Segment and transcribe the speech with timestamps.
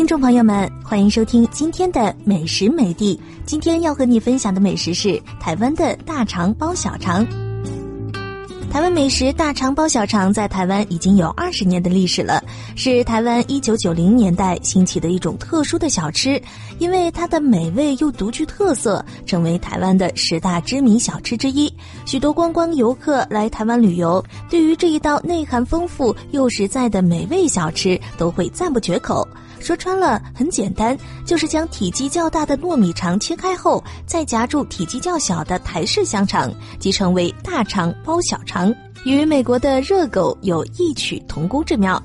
[0.00, 3.20] 听众朋友们，欢迎收听今天的美食美地。
[3.44, 7.22] 今天要和你分享的美食是台湾的大肠包小肠。
[8.70, 12.42] 台湾美食大肠包小肠在台湾已经有二十年的历史了，
[12.76, 16.40] 是台湾一九九零年代兴起的一种特殊的小吃。
[16.78, 21.70] 因为它的美味又独具特色，成为台湾的十大知名小吃之一。
[22.06, 29.28] 许多观光游客来台湾旅游，对于这一道内涵丰富又实在的美味小吃，都会赞不绝口。
[29.60, 38.74] 说穿了，很简单，就是将体积较大的糯米肠切开后，再夹住体积较小的台式香肠，即成为大肠包小肠，
[39.04, 42.02] 与美国的热狗有异曲同工之妙。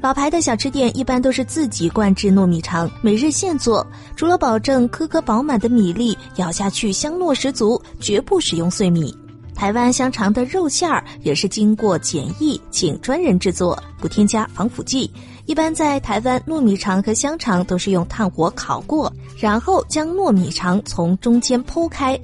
[0.00, 3.84] 老牌的小吃店一般都是自己灌制糯米肠，每日现做，
[4.14, 9.12] 除了保证颗颗饱满的米粒，咬下去香糯十足，绝不使用碎米。
[9.58, 15.10] 台湾香肠的肉馅儿也是经过检疫，请专人制作，不添加防腐剂。
[15.46, 22.16] 一般在台湾，糯米肠和香肠都是用炭火烤过，然后将糯米肠从中间剖开，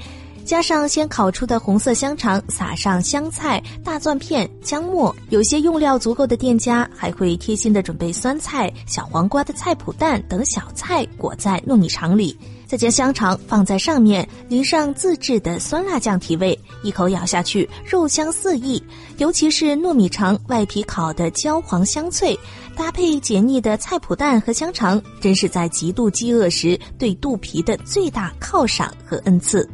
[0.45, 5.13] 加上先烤出的红色香肠，撒上香菜、大蒜片、姜末。
[5.31, 12.39] 有些用料足够的店家还会贴心的准备酸菜、小黄瓜的菜脯蛋等小菜裹在糯米肠里。
[12.75, 18.83] 再将香肠放在上面，淋上自制的酸辣酱提味，一口咬下去，肉香四溢。
[19.19, 22.37] 尤其是糯米肠外皮烤的焦黄香脆，
[22.75, 29.71] 搭配解腻的菜脯蛋和香肠，真是在极度饥饿时对肚皮的最大犒赏和恩赐。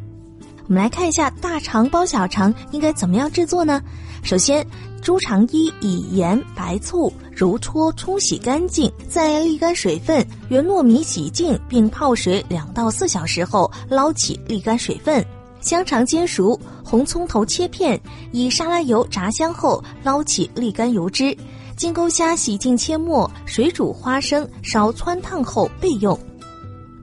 [0.71, 3.81] 我们来看一下大肠包小肠应该怎么样制作呢？
[4.23, 4.65] 首先，
[5.01, 7.11] 猪肠衣以盐、白醋。
[7.29, 10.25] 揉搓冲洗干净，再沥干水分。
[10.47, 15.21] 原糯米洗净并泡水两到四小时后，捞起沥干水分。
[15.59, 17.99] 香肠煎熟，红葱头切片，
[18.31, 21.37] 以沙拉油炸香后，捞起沥干油脂。
[21.75, 26.17] 金钩虾洗净切末，水煮花生，烧汆烫后备用。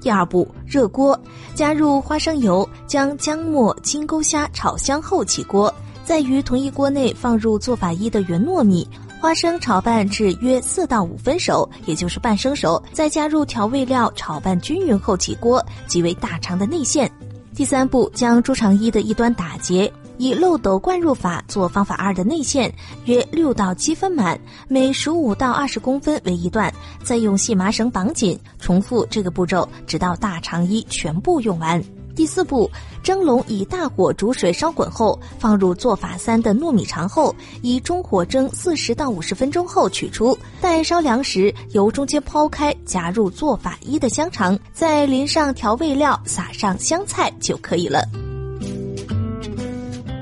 [0.08, 1.20] 第二步，热锅，
[1.54, 5.70] 加入花生油，将姜末、金钩虾炒香后起锅，
[6.02, 8.88] 再于同一锅内放入做法一的圆糯米。
[9.20, 17.12] 花生炒拌至约四到五分熟，也就是半生熟，再加入调味料炒拌均匀后起锅，即为大肠的内馅。
[17.58, 22.72] 第三步，将猪肠衣的一端打结，以漏斗灌入法做方法二的内线，
[23.06, 31.82] 约六到七分满，每十五到二十公分为一段，再用细麻绳绑紧，重复这个步骤，直到大肠衣全部用完。
[32.18, 32.68] 第四步，
[33.00, 48.02] 蒸笼以大火煮水烧滚后，放入做法三的糯米肠后，以中火蒸四十到五十分钟后取出，待烧凉时，由中间抛开，夹入做法一的香肠，再淋上调味料，撒上香菜就可以了。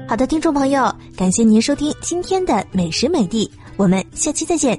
[0.07, 4.78] 好的，听众朋友，感谢您收听今天的美食美地，我们下期再见。